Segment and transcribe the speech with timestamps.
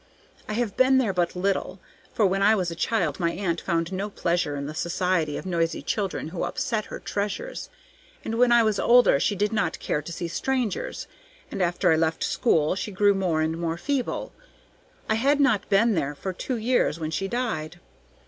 [0.49, 1.79] I have been there but little,
[2.11, 5.45] for when I was a child my aunt found no pleasure in the society of
[5.45, 7.69] noisy children who upset her treasures,
[8.25, 11.05] and when I was older she did not care to see strangers,
[11.51, 14.33] and after I left school she grew more and more feeble;
[15.07, 17.79] I had not been there for two years when she died.